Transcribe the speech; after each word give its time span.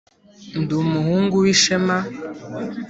Ndi 0.61 0.73
umuhungu 0.83 1.33
w’ishema. 1.43 1.97